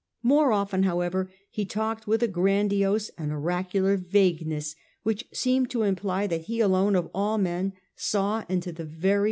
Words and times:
More 0.23 0.51
often, 0.51 0.81
however, 0.81 1.31
he 1.51 1.63
talked 1.63 2.07
with 2.07 2.23
a 2.23 2.27
grandiose 2.27 3.09
and 3.19 3.31
oracular 3.31 3.97
vagueness 3.97 4.75
which 5.03 5.27
seemed 5.31 5.69
to 5.69 5.83
imply 5.83 6.25
that 6.25 6.45
he 6.45 6.59
alone 6.59 6.95
of 6.95 7.11
all 7.13 7.37
men 7.37 7.73
saw 7.95 8.43
into 8.49 8.71
the 8.71 8.83
very 8.83 9.17
1837 9.17 9.17
46. 9.17 9.17